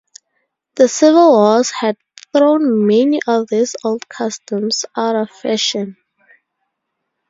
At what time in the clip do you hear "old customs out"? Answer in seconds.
3.83-5.15